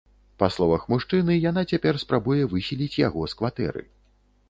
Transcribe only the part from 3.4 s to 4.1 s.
кватэры.